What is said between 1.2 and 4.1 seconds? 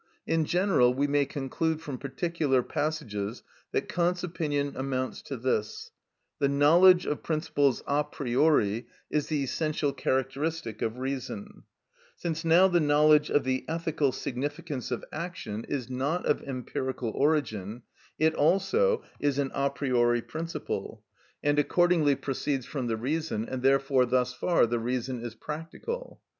conclude from particular passages that